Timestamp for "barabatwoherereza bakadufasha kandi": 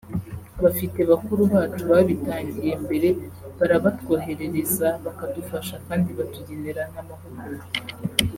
3.57-6.09